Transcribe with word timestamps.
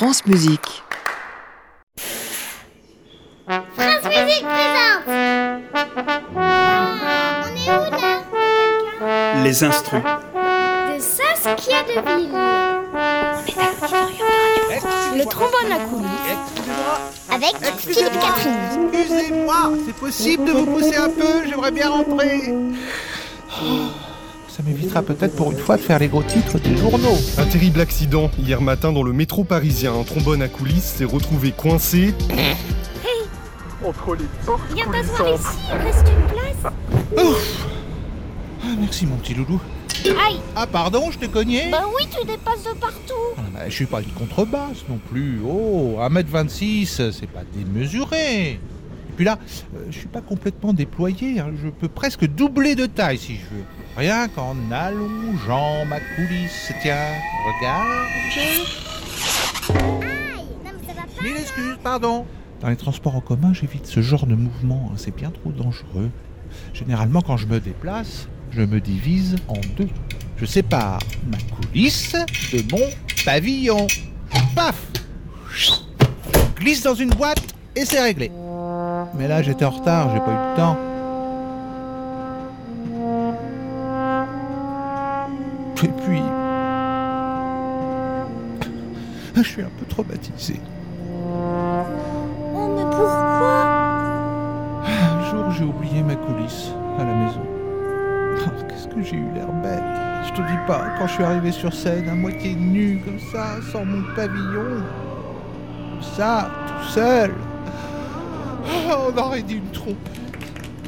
France 0.00 0.24
Musique. 0.24 0.82
France 3.46 4.04
Musique 4.06 4.46
présente 4.46 5.04
On 5.06 5.60
est 7.54 7.68
où 7.68 7.90
là? 8.00 8.22
Les 9.44 9.62
instruments. 9.62 10.20
De 10.88 10.98
Saskia 10.98 11.82
Deville. 11.82 12.32
Le 15.18 15.24
trombone 15.26 15.70
à 15.70 15.80
coulisses. 15.80 16.38
Avec 17.30 17.54
Philippe 17.76 18.18
Catherine. 18.20 18.88
Excusez-moi, 18.94 19.72
c'est 19.84 19.96
possible 19.96 20.46
de 20.46 20.52
vous 20.52 20.64
pousser 20.64 20.96
un 20.96 21.10
peu? 21.10 21.44
J'aimerais 21.46 21.72
bien 21.72 21.90
rentrer. 21.90 22.54
Ça 24.60 24.66
m'évitera 24.68 25.00
peut-être 25.00 25.36
pour 25.36 25.52
une 25.52 25.58
fois 25.58 25.78
de 25.78 25.80
faire 25.80 25.98
les 25.98 26.08
gros 26.08 26.22
titres 26.22 26.58
des 26.58 26.76
journaux. 26.76 27.16
Un 27.38 27.46
terrible 27.46 27.80
accident 27.80 28.30
hier 28.38 28.60
matin 28.60 28.92
dans 28.92 29.02
le 29.02 29.14
métro 29.14 29.42
parisien. 29.42 29.94
Un 29.94 30.02
trombone 30.02 30.42
à 30.42 30.48
coulisses 30.48 30.96
s'est 30.98 31.06
retrouvé 31.06 31.50
coincé. 31.50 32.12
Entre 33.82 34.16
les 34.16 34.26
portes 34.44 34.60
Viens 34.74 34.84
t'asseoir 34.84 35.32
ici, 35.32 35.58
il 35.72 35.78
reste 35.78 36.06
une 36.08 36.26
place. 36.34 36.72
Ah, 38.62 38.66
merci 38.78 39.06
mon 39.06 39.16
petit 39.16 39.32
loulou. 39.32 39.58
Aïe 40.04 40.40
Ah 40.54 40.66
pardon, 40.66 41.10
je 41.10 41.16
t'ai 41.16 41.28
cogné 41.28 41.70
Bah 41.70 41.84
oui, 41.96 42.06
tu 42.14 42.26
dépasses 42.26 42.62
de 42.62 42.78
partout. 42.78 43.14
Ah, 43.38 43.42
bah, 43.54 43.60
Je 43.66 43.72
suis 43.74 43.86
pas 43.86 44.02
une 44.02 44.10
contrebasse 44.12 44.84
non 44.90 45.00
plus. 45.10 45.40
Oh, 45.42 45.96
1m26, 46.00 47.12
c'est 47.12 47.30
pas 47.30 47.44
démesuré. 47.56 48.60
Là, 49.20 49.38
euh, 49.76 49.84
je 49.90 49.98
suis 49.98 50.08
pas 50.08 50.20
complètement 50.22 50.72
déployé. 50.72 51.40
hein. 51.40 51.50
Je 51.62 51.68
peux 51.68 51.88
presque 51.88 52.26
doubler 52.26 52.74
de 52.74 52.86
taille 52.86 53.18
si 53.18 53.36
je 53.36 53.54
veux. 53.54 53.64
Rien 53.96 54.28
qu'en 54.28 54.56
allongeant 54.72 55.84
ma 55.84 55.98
coulisse. 56.00 56.72
Tiens, 56.82 56.96
regarde. 57.60 57.88
Excuses, 61.38 61.76
pardon. 61.82 62.26
Dans 62.60 62.68
les 62.68 62.76
transports 62.76 63.14
en 63.16 63.20
commun, 63.20 63.52
j'évite 63.52 63.86
ce 63.86 64.00
genre 64.02 64.26
de 64.26 64.34
mouvement. 64.34 64.90
hein. 64.90 64.94
C'est 64.96 65.14
bien 65.14 65.30
trop 65.30 65.50
dangereux. 65.52 66.10
Généralement, 66.74 67.20
quand 67.22 67.36
je 67.36 67.46
me 67.46 67.60
déplace, 67.60 68.28
je 68.50 68.62
me 68.62 68.80
divise 68.80 69.36
en 69.48 69.60
deux. 69.76 69.88
Je 70.36 70.46
sépare 70.46 70.98
ma 71.30 71.36
coulisse 71.54 72.14
de 72.52 72.62
mon 72.72 72.84
pavillon. 73.24 73.86
Paf 74.54 74.76
Glisse 76.56 76.82
dans 76.82 76.94
une 76.94 77.10
boîte 77.10 77.42
et 77.76 77.84
c'est 77.84 78.00
réglé. 78.00 78.30
Mais 79.14 79.28
là, 79.28 79.42
j'étais 79.42 79.64
en 79.64 79.70
retard, 79.70 80.10
j'ai 80.12 80.20
pas 80.20 80.30
eu 80.30 80.50
le 80.50 80.56
temps. 80.56 80.76
Et 85.82 85.88
puis... 85.88 86.22
Je 89.36 89.42
suis 89.42 89.62
un 89.62 89.70
peu 89.78 89.86
traumatisé. 89.86 90.60
Oh, 92.54 92.68
mais 92.76 92.82
pourquoi? 92.82 93.64
Un 94.86 95.30
jour, 95.30 95.50
j'ai 95.50 95.64
oublié 95.64 96.02
ma 96.02 96.14
coulisse 96.14 96.72
à 96.98 97.04
la 97.04 97.14
maison. 97.14 97.40
Oh, 98.46 98.50
Qu'est-ce 98.68 98.88
que 98.88 99.02
j'ai 99.02 99.16
eu 99.16 99.30
l'air 99.34 99.50
bête? 99.62 99.82
Je 100.26 100.32
te 100.32 100.42
dis 100.42 100.58
pas, 100.66 100.90
quand 100.98 101.06
je 101.06 101.12
suis 101.14 101.24
arrivé 101.24 101.52
sur 101.52 101.72
scène, 101.72 102.08
à 102.08 102.14
moitié 102.14 102.54
nu, 102.54 103.00
comme 103.04 103.18
ça, 103.18 103.56
sans 103.72 103.84
mon 103.84 104.02
pavillon. 104.14 104.82
Ça, 106.16 106.50
tout 106.66 106.88
seul. 106.88 107.32
Oh, 108.66 109.12
on 109.14 109.18
aurait 109.18 109.42
dit 109.42 109.54
une 109.54 109.70
trompe. 109.72 109.96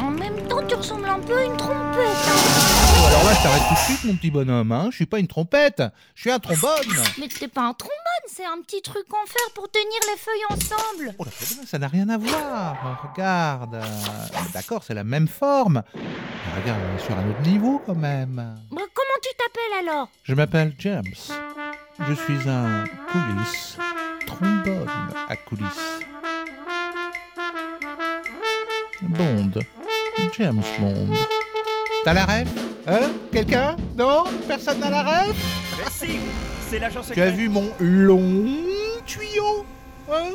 En 0.00 0.10
même 0.10 0.36
temps, 0.48 0.62
tu 0.66 0.74
ressembles 0.74 1.08
un 1.08 1.20
peu 1.20 1.36
à 1.38 1.44
une 1.44 1.56
trompette. 1.56 1.76
hein. 1.98 2.98
Oh, 3.00 3.06
alors 3.06 3.24
là, 3.24 3.34
je 3.34 3.42
t'arrête 3.42 3.62
tout 3.68 3.74
de 3.74 3.78
suite, 3.78 4.04
mon 4.04 4.16
petit 4.16 4.30
bonhomme. 4.30 4.72
Hein. 4.72 4.88
Je 4.90 4.96
suis 4.96 5.06
pas 5.06 5.18
une 5.20 5.28
trompette, 5.28 5.82
je 6.14 6.20
suis 6.22 6.30
un 6.30 6.38
trombone. 6.40 6.70
Mais 7.18 7.28
c'est 7.30 7.48
pas 7.48 7.62
un 7.62 7.74
trombone, 7.74 8.24
c'est 8.26 8.44
un 8.44 8.60
petit 8.62 8.82
truc 8.82 9.04
en 9.12 9.26
fer 9.26 9.42
pour 9.54 9.70
tenir 9.70 9.86
les 10.10 10.18
feuilles 10.18 10.44
ensemble. 10.50 11.14
Oh, 11.18 11.24
là, 11.24 11.30
ça 11.66 11.78
n'a 11.78 11.88
rien 11.88 12.08
à 12.08 12.18
voir. 12.18 13.04
Regarde. 13.12 13.78
D'accord, 14.52 14.82
c'est 14.84 14.94
la 14.94 15.04
même 15.04 15.28
forme. 15.28 15.82
Mais 15.94 16.60
regarde, 16.62 16.80
on 16.92 16.96
est 16.98 17.04
sur 17.04 17.16
un 17.16 17.28
autre 17.30 17.42
niveau 17.42 17.80
quand 17.86 17.94
même. 17.94 18.36
Bah, 18.72 18.82
comment 18.92 19.18
tu 19.22 19.28
t'appelles 19.38 19.88
alors? 19.88 20.08
Je 20.24 20.34
m'appelle 20.34 20.74
James. 20.78 21.04
Je 22.08 22.14
suis 22.14 22.48
un 22.48 22.84
coulisse. 23.12 23.76
Trombone 24.26 24.88
à 25.28 25.36
coulisses. 25.36 25.91
Bond. 29.08 29.50
James 30.38 30.62
Bond. 30.78 31.08
T'as 32.04 32.14
la 32.14 32.24
rêve 32.24 32.48
Hein 32.86 33.10
Quelqu'un 33.32 33.76
Non 33.96 34.24
Personne 34.46 34.80
n'a 34.80 34.90
la 34.90 35.02
rêve 35.02 35.34
Merci, 35.78 36.18
c'est 36.68 36.78
l'agent 36.78 37.00
Tu 37.12 37.20
as 37.20 37.30
vu 37.30 37.48
mon 37.48 37.70
long 37.78 38.46
tuyau 39.06 39.64
Hein 40.10 40.32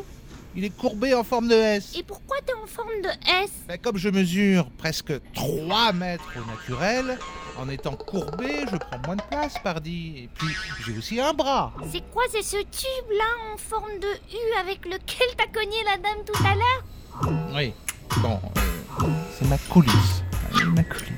Il 0.55 0.63
est 0.65 0.75
courbé 0.75 1.13
en 1.13 1.23
forme 1.23 1.47
de 1.47 1.55
S. 1.55 1.93
Et 1.97 2.03
pourquoi 2.03 2.37
t'es 2.45 2.53
en 2.53 2.65
forme 2.65 3.01
de 3.03 3.09
S? 3.43 3.51
Ben, 3.67 3.77
comme 3.77 3.97
je 3.97 4.09
mesure 4.09 4.69
presque 4.77 5.13
3 5.33 5.93
mètres 5.93 6.23
au 6.35 6.49
naturel, 6.49 7.17
en 7.57 7.69
étant 7.69 7.95
courbé, 7.95 8.61
je 8.71 8.77
prends 8.77 8.99
moins 9.05 9.15
de 9.17 9.21
place, 9.29 9.55
pardi. 9.63 10.13
Et 10.23 10.29
puis, 10.33 10.47
j'ai 10.85 10.97
aussi 10.97 11.19
un 11.19 11.33
bras. 11.33 11.73
C'est 11.91 12.03
quoi, 12.11 12.23
c'est 12.31 12.43
ce 12.43 12.57
tube 12.57 13.11
là 13.11 13.53
en 13.53 13.57
forme 13.57 13.99
de 13.99 14.07
U 14.07 14.59
avec 14.59 14.85
lequel 14.85 15.27
t'as 15.37 15.47
cogné 15.47 15.77
la 15.85 15.97
dame 15.97 16.23
tout 16.25 16.43
à 16.43 16.55
l'heure? 16.55 17.53
Oui. 17.55 17.73
Bon, 18.21 18.39
euh, 19.01 19.05
c'est 19.37 19.47
ma 19.47 19.57
coulisse. 19.69 20.23
Ma 20.75 20.83
coulisse. 20.83 21.11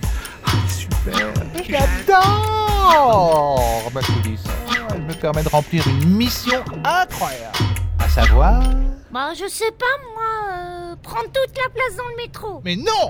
Ah, 0.45 0.49
super. 0.67 1.33
J'adore 1.67 3.91
ma 3.93 4.01
coulisse. 4.01 4.43
Ah, 4.47 4.51
Elle 4.95 5.03
me 5.03 5.13
permet 5.13 5.43
de 5.43 5.49
remplir 5.49 5.87
une 5.87 6.09
mission 6.09 6.59
incroyable. 6.83 7.55
À 7.99 8.09
savoir. 8.09 8.63
Bah, 9.11 9.29
je 9.33 9.47
sais 9.49 9.71
pas 9.71 9.85
moi, 10.13 10.51
euh, 10.51 10.95
prendre 11.01 11.25
toute 11.27 11.57
la 11.57 11.69
place 11.73 11.95
dans 11.97 12.07
le 12.09 12.15
métro. 12.17 12.61
Mais 12.65 12.75
non 12.75 13.09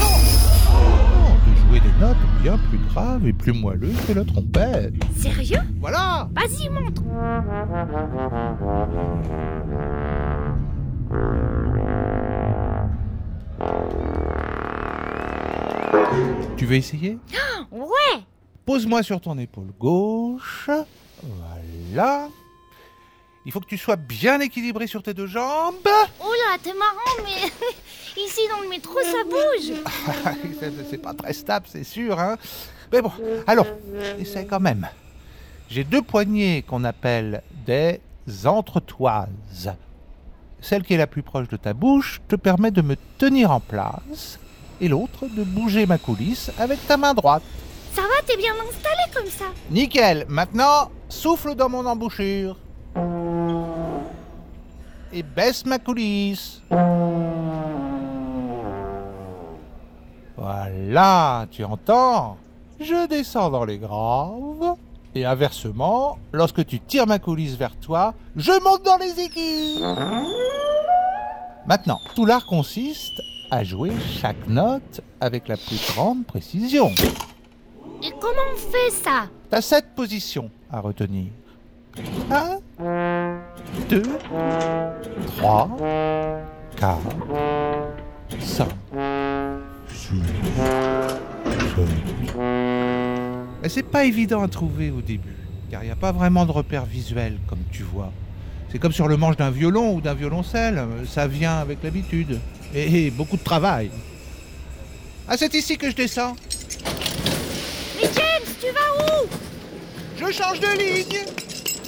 Non 0.00 0.18
Non, 0.72 1.36
De 1.46 1.52
jouer 1.68 1.80
des 1.80 1.92
notes 2.00 2.16
bien 2.42 2.58
plus 2.68 2.78
graves 2.92 3.24
et 3.26 3.32
plus 3.32 3.52
moelleuses 3.52 3.96
que 4.06 4.12
la 4.12 4.24
trompette. 4.24 4.94
Sérieux? 5.16 5.62
Voilà 5.80 6.28
Vas-y, 6.34 6.68
montre 6.68 7.02
Tu 16.56 16.66
veux 16.66 16.76
essayer? 16.76 17.18
Ouais 17.70 18.22
Pose-moi 18.66 19.02
sur 19.02 19.20
ton 19.20 19.38
épaule 19.38 19.72
gauche. 19.78 20.68
Voilà. 21.22 22.28
Il 23.46 23.52
faut 23.52 23.60
que 23.60 23.66
tu 23.66 23.78
sois 23.78 23.96
bien 23.96 24.40
équilibré 24.40 24.86
sur 24.86 25.02
tes 25.02 25.14
deux 25.14 25.26
jambes. 25.26 25.74
Oula, 26.20 26.58
t'es 26.62 26.74
marrant, 26.74 27.22
mais 27.24 27.48
ici 28.22 28.40
dans 28.50 28.60
le 28.60 28.68
métro, 28.68 28.98
ça 29.00 29.24
bouge 29.24 29.72
C'est- 30.90 30.98
pas 30.98 31.14
très 31.14 31.32
stable, 31.32 31.66
c'est 31.70 31.84
sûr. 31.84 32.18
Hein 32.18 32.36
Mais 32.92 33.00
bon, 33.00 33.12
allons, 33.46 33.66
essaie 34.18 34.44
quand 34.46 34.60
même. 34.60 34.86
J'ai 35.70 35.84
deux 35.84 36.02
poignées 36.02 36.62
qu'on 36.62 36.84
appelle 36.84 37.42
des 37.64 38.00
entretoises. 38.44 39.72
Celle 40.60 40.82
qui 40.82 40.94
est 40.94 40.98
la 40.98 41.06
plus 41.06 41.22
proche 41.22 41.48
de 41.48 41.56
ta 41.56 41.72
bouche 41.72 42.20
te 42.28 42.36
permet 42.36 42.70
de 42.70 42.82
me 42.82 42.96
tenir 43.18 43.50
en 43.50 43.60
place 43.60 44.38
et 44.80 44.88
l'autre 44.88 45.26
de 45.26 45.42
bouger 45.44 45.86
ma 45.86 45.98
coulisse 45.98 46.50
avec 46.58 46.84
ta 46.86 46.96
main 46.96 47.14
droite. 47.14 47.42
Ça 47.92 48.02
va, 48.02 48.22
t'es 48.26 48.36
bien 48.36 48.52
installé 48.54 49.02
comme 49.14 49.26
ça 49.26 49.46
Nickel. 49.70 50.24
Maintenant, 50.28 50.90
souffle 51.08 51.54
dans 51.54 51.68
mon 51.68 51.86
embouchure. 51.86 52.56
Et 55.12 55.22
baisse 55.22 55.64
ma 55.64 55.78
coulisse. 55.78 56.60
Voilà, 60.36 61.46
tu 61.50 61.64
entends? 61.64 62.36
Je 62.78 63.08
descends 63.08 63.50
dans 63.50 63.64
les 63.64 63.78
graves. 63.78 64.76
Et 65.14 65.24
inversement, 65.24 66.18
lorsque 66.32 66.64
tu 66.66 66.80
tires 66.80 67.06
ma 67.06 67.18
coulisse 67.18 67.54
vers 67.56 67.76
toi, 67.76 68.14
je 68.36 68.52
monte 68.62 68.84
dans 68.84 68.98
les 68.98 69.20
équipes 69.20 69.82
Maintenant, 71.66 72.00
tout 72.14 72.24
l'art 72.24 72.46
consiste 72.46 73.20
à 73.50 73.64
jouer 73.64 73.90
chaque 74.20 74.46
note 74.48 75.00
avec 75.20 75.48
la 75.48 75.56
plus 75.56 75.80
grande 75.94 76.24
précision. 76.24 76.90
Et 78.02 78.10
comment 78.20 78.42
on 78.54 78.56
fait 78.56 78.90
ça? 78.90 79.24
T'as 79.50 79.60
cette 79.60 79.94
position 79.94 80.50
à 80.70 80.80
retenir. 80.80 81.26
1, 82.30 82.58
2, 83.88 84.02
3, 85.38 85.70
4, 86.76 86.98
5, 88.38 88.68
6, 89.88 90.22
7, 91.74 92.67
c'est 93.66 93.82
pas 93.82 94.04
évident 94.04 94.42
à 94.42 94.48
trouver 94.48 94.90
au 94.90 95.00
début, 95.00 95.36
car 95.70 95.82
il 95.82 95.86
n'y 95.86 95.92
a 95.92 95.96
pas 95.96 96.12
vraiment 96.12 96.46
de 96.46 96.52
repères 96.52 96.86
visuels, 96.86 97.38
comme 97.48 97.62
tu 97.72 97.82
vois. 97.82 98.12
C'est 98.70 98.78
comme 98.78 98.92
sur 98.92 99.08
le 99.08 99.16
manche 99.16 99.36
d'un 99.36 99.50
violon 99.50 99.94
ou 99.94 100.00
d'un 100.00 100.14
violoncelle, 100.14 100.80
ça 101.08 101.26
vient 101.26 101.58
avec 101.58 101.82
l'habitude. 101.82 102.38
Et, 102.74 103.06
et 103.06 103.10
beaucoup 103.10 103.36
de 103.36 103.42
travail. 103.42 103.90
Ah, 105.26 105.36
c'est 105.36 105.54
ici 105.54 105.76
que 105.76 105.90
je 105.90 105.96
descends. 105.96 106.36
Mais 107.96 108.08
James, 108.14 108.54
tu 108.60 108.66
vas 108.66 109.22
où? 109.22 109.26
Je 110.18 110.32
change 110.32 110.60
de 110.60 110.78
ligne 110.78 111.24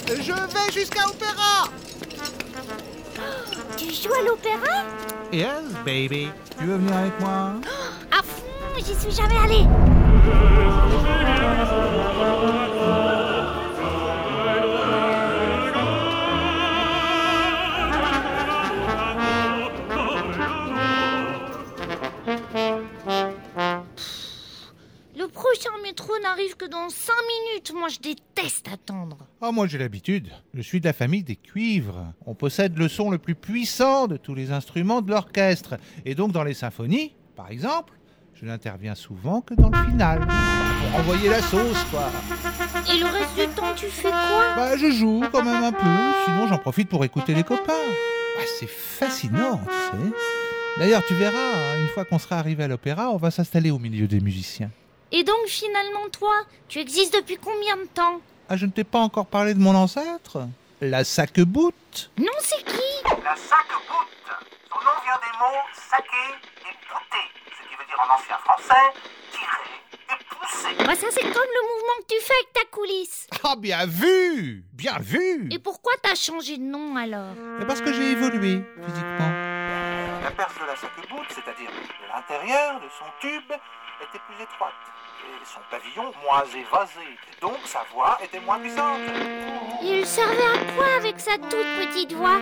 Je 0.08 0.32
vais 0.32 0.72
jusqu'à 0.72 1.06
Opéra 1.06 1.68
Tu 3.76 3.86
joues 3.86 4.14
à 4.14 4.24
l'opéra? 4.26 4.84
Yes, 5.32 5.48
baby. 5.84 6.28
Tu 6.58 6.64
veux 6.64 6.76
venir 6.76 6.96
avec 6.96 7.20
moi? 7.20 7.54
J'y 8.82 8.94
suis 8.94 9.10
jamais 9.10 9.36
allée. 9.36 9.66
Le 25.14 25.26
prochain 25.28 25.70
métro 25.82 26.12
n'arrive 26.22 26.56
que 26.56 26.64
dans 26.64 26.88
5 26.88 27.12
minutes. 27.12 27.72
Moi, 27.74 27.88
je 27.88 27.98
déteste 27.98 28.68
attendre. 28.72 29.18
Oh, 29.42 29.52
moi 29.52 29.66
j'ai 29.66 29.76
l'habitude. 29.76 30.30
Je 30.54 30.62
suis 30.62 30.80
de 30.80 30.86
la 30.86 30.94
famille 30.94 31.22
des 31.22 31.36
cuivres. 31.36 32.14
On 32.24 32.34
possède 32.34 32.78
le 32.78 32.88
son 32.88 33.10
le 33.10 33.18
plus 33.18 33.34
puissant 33.34 34.06
de 34.06 34.16
tous 34.16 34.34
les 34.34 34.52
instruments 34.52 35.02
de 35.02 35.10
l'orchestre. 35.10 35.76
Et 36.06 36.14
donc 36.14 36.32
dans 36.32 36.44
les 36.44 36.54
symphonies, 36.54 37.14
par 37.36 37.50
exemple, 37.50 37.99
je 38.34 38.46
n'interviens 38.46 38.94
souvent 38.94 39.40
que 39.40 39.54
dans 39.54 39.68
le 39.68 39.90
final. 39.90 40.20
Pour 40.20 41.00
envoyer 41.00 41.28
la 41.28 41.42
sauce, 41.42 41.84
quoi. 41.90 42.10
Et 42.92 42.98
le 42.98 43.06
reste 43.06 43.34
du 43.36 43.46
temps, 43.54 43.74
tu 43.76 43.86
fais 43.86 44.10
quoi? 44.10 44.54
Bah, 44.56 44.76
je 44.76 44.90
joue 44.90 45.22
quand 45.30 45.42
même 45.42 45.62
un 45.62 45.72
peu. 45.72 46.14
Sinon, 46.24 46.48
j'en 46.48 46.58
profite 46.58 46.88
pour 46.88 47.04
écouter 47.04 47.34
les 47.34 47.44
copains. 47.44 47.72
Bah, 48.36 48.42
c'est 48.58 48.68
fascinant, 48.68 49.60
tu 49.64 49.98
sais. 49.98 50.12
D'ailleurs, 50.78 51.04
tu 51.06 51.14
verras, 51.14 51.36
hein, 51.36 51.80
une 51.80 51.88
fois 51.88 52.04
qu'on 52.04 52.18
sera 52.18 52.36
arrivé 52.38 52.64
à 52.64 52.68
l'opéra, 52.68 53.10
on 53.10 53.16
va 53.16 53.30
s'installer 53.30 53.70
au 53.70 53.78
milieu 53.78 54.06
des 54.06 54.20
musiciens. 54.20 54.70
Et 55.12 55.24
donc, 55.24 55.46
finalement, 55.46 56.08
toi, 56.12 56.34
tu 56.68 56.78
existes 56.78 57.14
depuis 57.14 57.36
combien 57.36 57.76
de 57.76 57.86
temps? 57.92 58.20
Ah, 58.48 58.56
je 58.56 58.66
ne 58.66 58.70
t'ai 58.70 58.84
pas 58.84 59.00
encore 59.00 59.26
parlé 59.26 59.54
de 59.54 59.60
mon 59.60 59.74
ancêtre? 59.74 60.38
La 60.80 61.04
sac-boute 61.04 62.10
Non, 62.16 62.32
c'est 62.40 62.64
qui? 62.64 63.04
La 63.04 63.36
sac-boute. 63.36 64.08
Son 64.72 64.78
nom 64.78 64.96
vient 65.04 65.18
des 65.20 65.38
mots 65.38 65.60
saquer 65.90 66.32
et 66.62 66.74
bouter, 66.88 67.26
ancien 68.10 68.36
français 68.38 68.92
tirer 69.32 70.10
et 70.10 70.24
pousser. 70.28 70.84
Bah, 70.86 70.94
ça, 70.94 71.06
c'est 71.10 71.22
comme 71.22 71.32
le 71.32 71.62
mouvement 71.68 71.96
que 72.00 72.14
tu 72.14 72.20
fais 72.22 72.34
avec 72.34 72.52
ta 72.52 72.64
coulisse. 72.76 73.26
Ah, 73.44 73.56
bien 73.56 73.86
vu 73.86 74.64
Bien 74.72 74.98
vu 75.00 75.48
Et 75.50 75.58
pourquoi 75.58 75.92
t'as 76.02 76.14
changé 76.14 76.56
de 76.58 76.62
nom 76.62 76.96
alors? 76.96 77.34
Parce 77.66 77.80
que 77.80 77.92
j'ai 77.92 78.10
évolué 78.12 78.62
physiquement. 78.86 79.30
La 80.22 80.30
perce 80.30 80.54
de 80.60 80.66
la 80.66 80.76
sac-boute, 80.76 81.26
c'est-à-dire 81.30 81.70
l'intérieur 82.14 82.80
de 82.80 82.88
son 82.98 83.06
tube, 83.20 83.52
était 84.02 84.18
plus 84.26 84.42
étroite. 84.42 84.72
Et 85.42 85.44
son 85.44 85.60
pavillon 85.70 86.12
moins 86.22 86.44
évasé. 86.44 87.06
Donc 87.40 87.58
sa 87.64 87.84
voix 87.92 88.18
était 88.22 88.40
moins 88.40 88.58
puissante. 88.58 89.00
Il 89.82 90.06
servait 90.06 90.42
à 90.42 90.72
quoi 90.74 90.86
avec 90.96 91.20
sa 91.20 91.36
toute 91.38 91.50
petite 91.78 92.12
voix? 92.12 92.38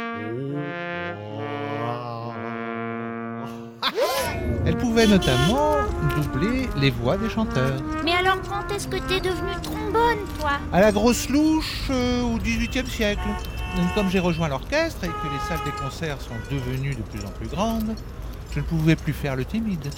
Elle 4.68 4.76
pouvait 4.76 5.06
notamment 5.06 5.78
doubler 6.14 6.68
les 6.76 6.90
voix 6.90 7.16
des 7.16 7.30
chanteurs. 7.30 7.80
Mais 8.04 8.12
alors, 8.12 8.36
quand 8.42 8.70
est-ce 8.74 8.86
que 8.86 8.98
t'es 8.98 9.18
devenu 9.18 9.50
trombone, 9.62 10.18
toi? 10.38 10.50
À 10.74 10.82
la 10.82 10.92
grosse 10.92 11.30
louche 11.30 11.86
euh, 11.88 12.20
au 12.20 12.36
XVIIIe 12.36 12.86
siècle. 12.86 13.22
Donc, 13.78 13.94
comme 13.94 14.10
j'ai 14.10 14.18
rejoint 14.18 14.46
l'orchestre 14.48 15.04
et 15.04 15.08
que 15.08 15.12
les 15.32 15.48
salles 15.48 15.64
des 15.64 15.70
concerts 15.82 16.20
sont 16.20 16.34
devenues 16.54 16.94
de 16.94 17.00
plus 17.00 17.24
en 17.24 17.30
plus 17.30 17.46
grandes, 17.48 17.94
je 18.52 18.60
ne 18.60 18.64
pouvais 18.64 18.94
plus 18.94 19.14
faire 19.14 19.36
le 19.36 19.46
timide. 19.46 19.88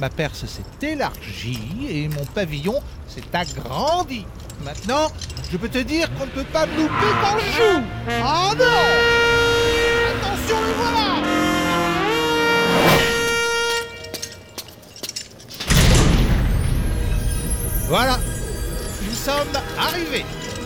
Ma 0.00 0.10
perce 0.10 0.44
s'est 0.46 0.84
élargie 0.84 1.86
et 1.88 2.08
mon 2.08 2.24
pavillon 2.24 2.82
s'est 3.06 3.22
agrandi. 3.32 4.26
Maintenant, 4.64 5.06
je 5.52 5.56
peux 5.56 5.68
te 5.68 5.78
dire 5.78 6.12
qu'on 6.14 6.26
ne 6.26 6.32
peut 6.32 6.50
pas 6.52 6.66
me 6.66 6.76
louper 6.76 7.12
quand 7.22 7.38
je 7.38 7.52
joue. 7.52 7.84
Oh 8.24 8.54
non 8.58 8.64
Attention, 10.18 10.56
le 10.60 10.72
voilà 10.74 11.45
Voilà, 17.88 18.18
nous 19.04 19.14
sommes 19.14 19.62
arrivés. 19.78 20.24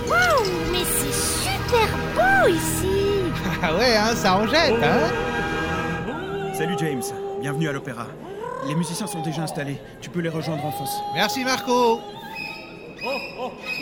Waouh, 0.09 0.49
mais 0.73 0.85
c'est 0.85 1.13
super 1.13 1.89
beau 2.15 2.49
ici 2.49 3.31
Ah 3.63 3.75
ouais, 3.77 3.95
hein, 3.95 4.15
ça 4.17 4.39
en 4.39 4.47
jette, 4.47 4.83
hein 4.83 6.53
Salut 6.55 6.77
James, 6.79 7.03
bienvenue 7.43 7.69
à 7.69 7.73
l'opéra. 7.73 8.07
Les 8.67 8.75
musiciens 8.75 9.07
sont 9.07 9.21
déjà 9.23 9.43
installés, 9.43 9.77
tu 10.01 10.09
peux 10.09 10.21
les 10.21 10.31
rejoindre 10.31 10.65
en 10.65 10.73
fosse. 10.73 10.97
Merci 11.15 11.45
Marco. 11.45 12.01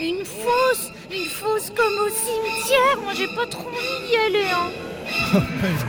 Une 0.01 0.25
fosse 0.25 0.91
Une 1.11 1.25
fosse 1.25 1.69
comme 1.71 1.93
au 2.05 2.09
cimetière 2.09 3.01
Moi, 3.03 3.13
j'ai 3.13 3.27
pas 3.35 3.45
trop 3.47 3.67
envie 3.67 4.07
d'y 4.07 4.15
aller, 4.15 4.45
hein 4.49 5.41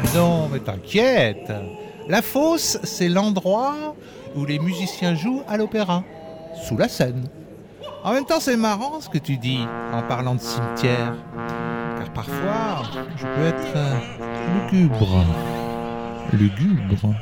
Non, 0.14 0.48
mais 0.48 0.58
t'inquiète. 0.60 1.52
La 2.08 2.22
fosse, 2.22 2.78
c'est 2.84 3.08
l'endroit 3.08 3.94
où 4.36 4.44
les 4.44 4.58
musiciens 4.58 5.14
jouent 5.14 5.42
à 5.48 5.56
l'opéra, 5.56 6.02
sous 6.66 6.76
la 6.76 6.88
scène. 6.88 7.28
En 8.02 8.12
même 8.12 8.24
temps, 8.24 8.40
c'est 8.40 8.56
marrant 8.56 9.00
ce 9.00 9.08
que 9.08 9.18
tu 9.18 9.36
dis 9.36 9.60
en 9.92 10.02
parlant 10.02 10.34
de 10.34 10.40
cimetière. 10.40 11.14
Car 11.98 12.12
parfois, 12.12 12.82
je 13.16 13.26
peux 13.26 13.42
être 13.42 13.76
euh, 13.76 14.70
lugubre. 14.72 15.24
Lugubre. 16.32 17.14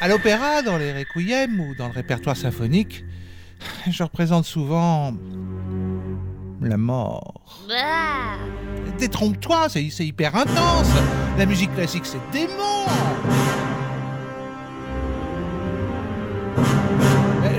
À 0.00 0.08
l'opéra, 0.08 0.62
dans 0.62 0.78
les 0.78 0.92
requiem 0.92 1.60
ou 1.60 1.74
dans 1.74 1.88
le 1.88 1.92
répertoire 1.92 2.36
symphonique, 2.36 3.04
je 3.90 4.02
représente 4.02 4.44
souvent 4.44 5.12
la 6.62 6.76
mort. 6.76 7.34
Bah 7.68 7.74
Détrompe-toi, 8.98 9.68
c'est 9.68 9.90
c'est 9.90 10.06
hyper 10.06 10.34
intense. 10.34 10.88
La 11.36 11.44
musique 11.44 11.74
classique, 11.74 12.06
c'est 12.06 12.20
dément. 12.32 12.86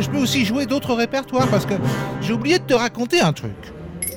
Je 0.07 0.11
peux 0.13 0.19
aussi 0.19 0.45
jouer 0.45 0.65
d'autres 0.65 0.93
répertoires 0.93 1.49
parce 1.49 1.65
que 1.65 1.73
j'ai 2.21 2.31
oublié 2.31 2.59
de 2.59 2.63
te 2.63 2.73
raconter 2.73 3.19
un 3.19 3.33
truc. 3.33 3.51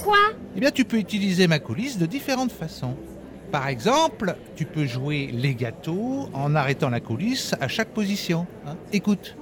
Quoi? 0.04 0.16
Eh 0.56 0.60
bien, 0.60 0.70
tu 0.70 0.84
peux 0.84 0.98
utiliser 0.98 1.48
ma 1.48 1.58
coulisse 1.58 1.98
de 1.98 2.06
différentes 2.06 2.52
façons. 2.52 2.94
Par 3.50 3.66
exemple, 3.66 4.36
tu 4.54 4.66
peux 4.66 4.86
jouer 4.86 5.32
legato 5.32 6.28
en 6.32 6.54
arrêtant 6.54 6.90
la 6.90 7.00
coulisse 7.00 7.56
à 7.60 7.66
chaque 7.66 7.88
position. 7.88 8.46
hein. 8.68 8.76
Écoute. 8.92 9.34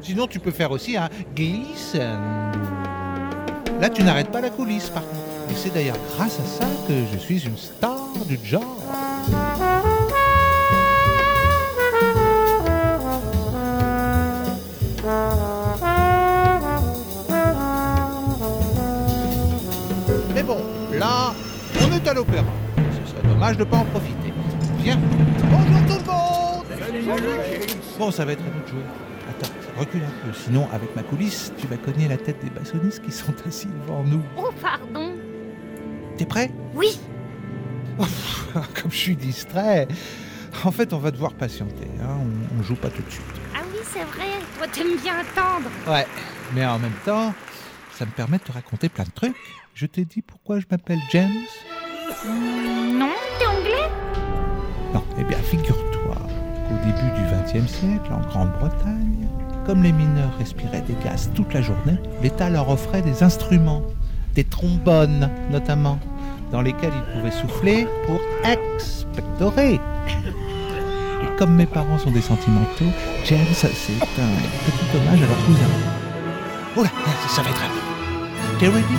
Sinon, 0.00 0.26
tu 0.26 0.38
peux 0.40 0.50
faire 0.52 0.70
aussi 0.70 0.96
un 0.96 1.10
glissando. 1.36 2.58
Là, 3.78 3.90
tu 3.90 4.02
n'arrêtes 4.02 4.30
pas 4.30 4.40
la 4.40 4.48
coulisse, 4.50 4.88
par 4.88 5.02
contre. 5.02 5.20
Et 5.50 5.54
c'est 5.54 5.74
d'ailleurs 5.74 5.98
grâce 6.16 6.38
à 6.40 6.44
ça 6.46 6.66
que 6.88 6.94
je 7.12 7.18
suis 7.18 7.44
une 7.44 7.58
star 7.58 8.08
du 8.26 8.38
genre. 8.42 8.73
Dommage 23.44 23.58
de 23.58 23.64
pas 23.64 23.76
en 23.76 23.84
profiter. 23.84 24.32
Viens. 24.78 24.98
Bonjour 25.50 25.86
tout 25.86 25.98
le 26.96 27.02
monde 27.02 27.18
Bon, 27.98 28.10
ça 28.10 28.24
va 28.24 28.32
être 28.32 28.40
à 28.40 28.56
nous 28.56 28.62
de 28.62 28.68
jouer. 28.68 28.82
Attends, 29.28 29.52
recule 29.78 30.02
un 30.02 30.26
peu. 30.26 30.32
Sinon, 30.32 30.66
avec 30.72 30.96
ma 30.96 31.02
coulisse, 31.02 31.52
tu 31.58 31.66
vas 31.66 31.76
cogner 31.76 32.08
la 32.08 32.16
tête 32.16 32.42
des 32.42 32.48
bassonistes 32.50 33.02
qui 33.02 33.12
sont 33.12 33.34
assis 33.46 33.68
devant 33.82 34.02
nous. 34.04 34.22
Oh, 34.38 34.50
pardon 34.62 35.12
T'es 36.16 36.24
prêt? 36.24 36.50
Oui 36.74 36.98
Comme 38.54 38.90
je 38.90 38.96
suis 38.96 39.16
distrait. 39.16 39.88
En 40.64 40.70
fait, 40.70 40.92
on 40.94 40.98
va 40.98 41.10
devoir 41.10 41.34
patienter. 41.34 41.88
hein. 42.00 42.16
On, 42.20 42.58
on 42.60 42.62
joue 42.62 42.76
pas 42.76 42.88
tout 42.88 43.02
de 43.02 43.10
suite. 43.10 43.24
Ah 43.54 43.60
oui, 43.70 43.78
c'est 43.84 44.04
vrai, 44.04 44.26
toi 44.56 44.66
t'aimes 44.68 44.96
bien 45.02 45.14
attendre 45.16 45.68
Ouais, 45.86 46.06
mais 46.54 46.64
en 46.64 46.78
même 46.78 46.94
temps, 47.04 47.34
ça 47.92 48.06
me 48.06 48.10
permet 48.12 48.38
de 48.38 48.44
te 48.44 48.52
raconter 48.52 48.88
plein 48.88 49.04
de 49.04 49.10
trucs. 49.10 49.36
Je 49.74 49.86
t'ai 49.86 50.04
dit 50.04 50.22
pourquoi 50.22 50.60
je 50.60 50.66
m'appelle 50.70 51.00
James 51.10 51.30
Non, 52.26 53.10
t'es 53.38 53.46
anglais? 53.46 53.90
Non, 54.92 55.02
eh 55.18 55.24
bien, 55.24 55.38
figure-toi 55.38 56.16
qu'au 56.68 56.74
début 56.84 57.10
du 57.14 57.22
XXe 57.22 57.70
siècle, 57.70 58.12
en 58.12 58.20
Grande-Bretagne, 58.28 59.26
comme 59.66 59.82
les 59.82 59.92
mineurs 59.92 60.36
respiraient 60.38 60.82
des 60.82 60.96
gaz 61.04 61.30
toute 61.34 61.54
la 61.54 61.62
journée, 61.62 61.96
l'État 62.22 62.50
leur 62.50 62.68
offrait 62.68 63.02
des 63.02 63.22
instruments, 63.22 63.82
des 64.34 64.44
trombones 64.44 65.30
notamment, 65.50 65.98
dans 66.52 66.60
lesquels 66.60 66.92
ils 66.94 67.14
pouvaient 67.16 67.30
souffler 67.30 67.88
pour 68.06 68.20
expectorer. 68.44 69.74
Et 69.74 71.36
comme 71.38 71.54
mes 71.54 71.66
parents 71.66 71.98
sont 71.98 72.10
des 72.10 72.20
sentimentaux, 72.20 72.92
James, 73.24 73.38
c'est 73.54 73.64
un 73.64 73.70
petit 73.72 74.96
hommage 74.96 75.22
à 75.22 75.26
leur 75.26 75.46
cousin. 75.46 75.70
Oula, 76.76 76.90
ça 77.28 77.42
va 77.42 77.50
être 77.50 77.62
un 77.62 77.68
peu. 77.68 78.58
T'es 78.58 78.68
ready 78.68 78.94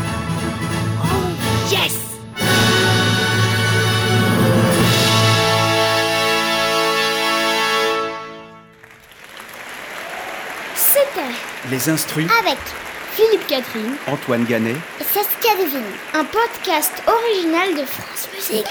Les 11.71 11.89
instruits, 11.89 12.27
Avec 12.39 12.59
Philippe 13.13 13.47
Catherine 13.47 13.95
Antoine 14.07 14.45
Ganet, 14.45 14.75
et 14.99 15.03
Saskia 15.03 15.55
Devine. 15.55 15.81
Un 16.13 16.23
podcast 16.23 16.91
original 17.07 17.75
de 17.75 17.85
France 17.85 18.29
Musique. 18.35 18.65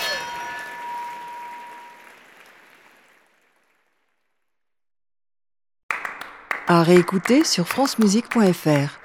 À 6.69 6.83
réécouter 6.83 7.45
sur 7.45 7.67
francemusique.fr. 7.69 9.04